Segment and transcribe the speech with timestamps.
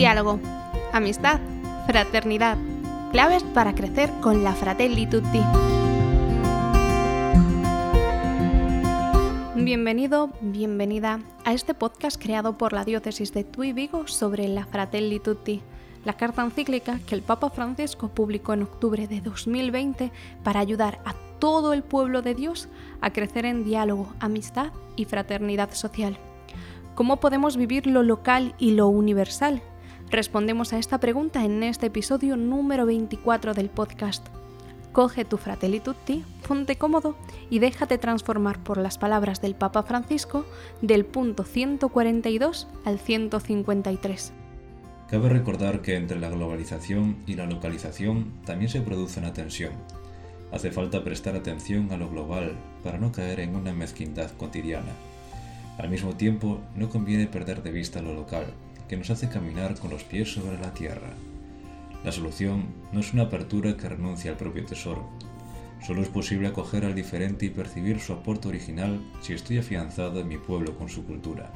[0.00, 0.40] Diálogo,
[0.94, 1.40] amistad,
[1.86, 2.56] fraternidad,
[3.12, 5.42] claves para crecer con la Fratelli Tutti.
[9.56, 15.20] Bienvenido, bienvenida a este podcast creado por la diócesis de Tui Vigo sobre la Fratelli
[15.20, 15.60] Tutti,
[16.06, 20.12] la carta encíclica que el Papa Francisco publicó en octubre de 2020
[20.42, 22.70] para ayudar a todo el pueblo de Dios
[23.02, 26.16] a crecer en diálogo, amistad y fraternidad social.
[26.94, 29.60] ¿Cómo podemos vivir lo local y lo universal?
[30.10, 34.26] Respondemos a esta pregunta en este episodio número 24 del podcast.
[34.90, 37.16] Coge tu Fratelli Tutti, ponte cómodo
[37.48, 40.44] y déjate transformar por las palabras del Papa Francisco
[40.82, 44.32] del punto 142 al 153.
[45.08, 49.74] Cabe recordar que entre la globalización y la localización también se produce una tensión.
[50.50, 54.90] Hace falta prestar atención a lo global para no caer en una mezquindad cotidiana.
[55.78, 58.46] Al mismo tiempo, no conviene perder de vista lo local,
[58.90, 61.10] que nos hace caminar con los pies sobre la tierra.
[62.02, 65.08] La solución no es una apertura que renuncie al propio tesoro.
[65.86, 70.26] Solo es posible acoger al diferente y percibir su aporte original si estoy afianzado en
[70.26, 71.52] mi pueblo con su cultura.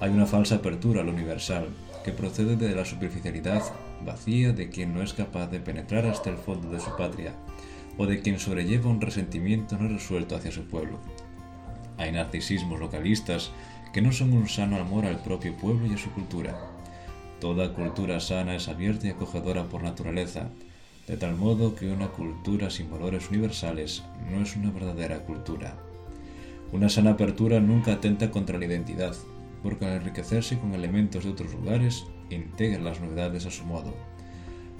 [0.00, 1.68] Hay una falsa apertura a lo universal
[2.04, 3.62] que procede de la superficialidad
[4.04, 7.32] vacía de quien no es capaz de penetrar hasta el fondo de su patria
[7.96, 10.98] o de quien sobrelleva un resentimiento no resuelto hacia su pueblo.
[11.96, 13.50] Hay narcisismos localistas
[13.94, 16.58] que no son un sano amor al propio pueblo y a su cultura.
[17.40, 20.48] Toda cultura sana es abierta y acogedora por naturaleza,
[21.06, 25.76] de tal modo que una cultura sin valores universales no es una verdadera cultura.
[26.72, 29.14] Una sana apertura nunca atenta contra la identidad,
[29.62, 33.94] porque al enriquecerse con elementos de otros lugares, integra las novedades a su modo.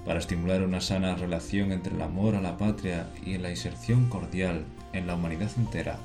[0.05, 4.65] Para estimular una sana relación entre el amor a la patria y la inserción cordial
[4.93, 6.01] en la humanidad entera,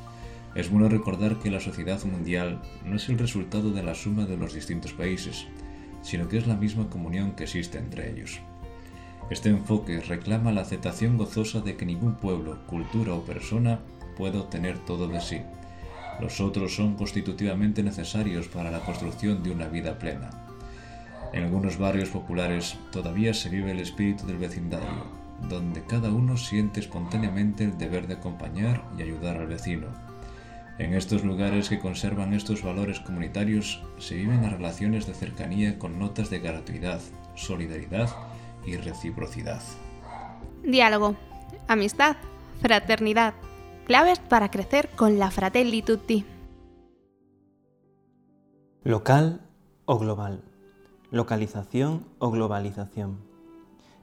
[0.56, 4.38] es bueno recordar que la sociedad mundial no es el resultado de la suma de
[4.38, 5.48] los distintos países,
[6.02, 8.40] sino que es la misma comunión que existe entre ellos.
[9.30, 13.80] Este enfoque reclama la aceptación gozosa de que ningún pueblo, cultura o persona
[14.18, 15.42] puede obtener todo de sí.
[16.20, 20.32] Los otros son constitutivamente necesarios para la construcción de una vida plena.
[21.32, 25.06] En algunos barrios populares todavía se vive el espíritu del vecindario,
[25.48, 30.09] donde cada uno siente espontáneamente el deber de acompañar y ayudar al vecino
[30.80, 36.00] en estos lugares que conservan estos valores comunitarios se viven las relaciones de cercanía con
[36.00, 37.02] notas de gratuidad,
[37.36, 38.10] solidaridad
[38.66, 39.62] y reciprocidad.
[40.64, 41.16] Diálogo,
[41.68, 42.16] amistad,
[42.62, 43.34] fraternidad,
[43.86, 46.26] claves para crecer con la Fratelli Tutti.
[48.84, 49.42] Local
[49.84, 50.44] o global,
[51.12, 53.18] localización o globalización.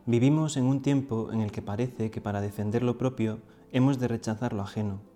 [0.04, 3.38] Vivimos en un tiempo en el que parece que para defender lo propio
[3.72, 5.16] hemos de rechazar lo ajeno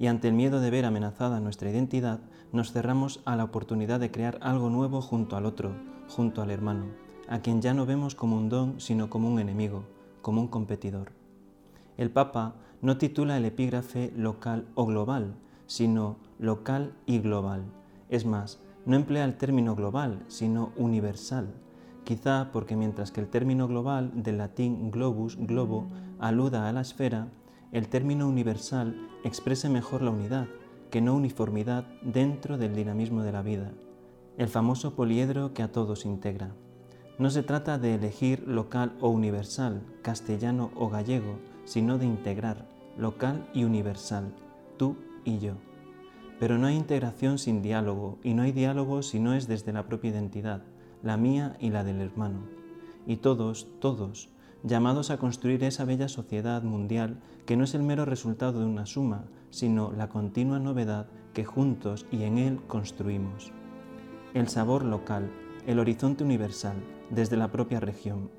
[0.00, 2.20] y ante el miedo de ver amenazada nuestra identidad,
[2.52, 5.74] nos cerramos a la oportunidad de crear algo nuevo junto al otro,
[6.08, 6.86] junto al hermano,
[7.28, 9.84] a quien ya no vemos como un don, sino como un enemigo,
[10.22, 11.12] como un competidor.
[11.98, 15.34] El Papa no titula el epígrafe local o global,
[15.66, 17.64] sino local y global.
[18.08, 21.52] Es más, no emplea el término global, sino universal,
[22.04, 27.28] quizá porque mientras que el término global, del latín globus, globo, aluda a la esfera,
[27.72, 30.48] el término universal exprese mejor la unidad
[30.90, 33.72] que no uniformidad dentro del dinamismo de la vida,
[34.38, 36.50] el famoso poliedro que a todos integra.
[37.18, 42.66] No se trata de elegir local o universal, castellano o gallego, sino de integrar
[42.96, 44.34] local y universal,
[44.76, 45.54] tú y yo.
[46.40, 49.86] Pero no hay integración sin diálogo, y no hay diálogo si no es desde la
[49.86, 50.62] propia identidad,
[51.02, 52.40] la mía y la del hermano.
[53.06, 54.30] Y todos, todos,
[54.62, 58.86] llamados a construir esa bella sociedad mundial que no es el mero resultado de una
[58.86, 63.52] suma, sino la continua novedad que juntos y en él construimos.
[64.34, 65.30] El sabor local,
[65.66, 66.76] el horizonte universal,
[67.10, 68.30] desde la propia región.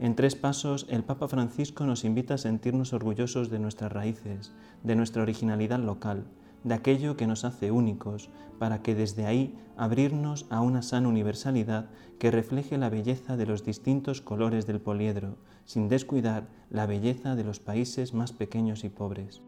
[0.00, 4.52] En tres pasos, el Papa Francisco nos invita a sentirnos orgullosos de nuestras raíces,
[4.82, 6.24] de nuestra originalidad local,
[6.64, 11.90] de aquello que nos hace únicos, para que desde ahí abrirnos a una sana universalidad
[12.18, 17.44] que refleje la belleza de los distintos colores del poliedro, sin descuidar la belleza de
[17.44, 19.42] los países más pequeños y pobres.